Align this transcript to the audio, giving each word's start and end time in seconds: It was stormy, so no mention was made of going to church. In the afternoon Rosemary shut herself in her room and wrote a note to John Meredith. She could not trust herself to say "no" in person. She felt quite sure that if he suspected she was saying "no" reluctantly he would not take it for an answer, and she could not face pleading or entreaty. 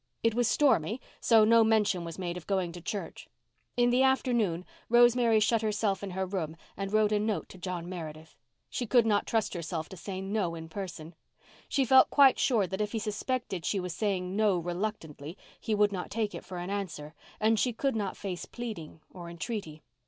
It 0.23 0.33
was 0.33 0.47
stormy, 0.47 0.99
so 1.19 1.43
no 1.45 1.63
mention 1.63 2.03
was 2.03 2.17
made 2.17 2.35
of 2.35 2.47
going 2.47 2.71
to 2.71 2.81
church. 2.81 3.29
In 3.77 3.91
the 3.91 4.01
afternoon 4.01 4.65
Rosemary 4.89 5.39
shut 5.39 5.61
herself 5.61 6.01
in 6.01 6.09
her 6.09 6.25
room 6.25 6.57
and 6.75 6.91
wrote 6.91 7.11
a 7.11 7.19
note 7.19 7.47
to 7.49 7.59
John 7.59 7.87
Meredith. 7.87 8.35
She 8.71 8.87
could 8.87 9.05
not 9.05 9.27
trust 9.27 9.53
herself 9.53 9.89
to 9.89 9.97
say 9.97 10.19
"no" 10.19 10.55
in 10.55 10.69
person. 10.69 11.13
She 11.69 11.85
felt 11.85 12.09
quite 12.09 12.39
sure 12.39 12.65
that 12.65 12.81
if 12.81 12.93
he 12.93 12.97
suspected 12.97 13.63
she 13.63 13.79
was 13.79 13.93
saying 13.93 14.35
"no" 14.35 14.57
reluctantly 14.57 15.37
he 15.59 15.75
would 15.75 15.91
not 15.91 16.09
take 16.09 16.33
it 16.33 16.43
for 16.43 16.57
an 16.57 16.71
answer, 16.71 17.13
and 17.39 17.59
she 17.59 17.71
could 17.71 17.95
not 17.95 18.17
face 18.17 18.47
pleading 18.47 19.01
or 19.11 19.29
entreaty. 19.29 19.83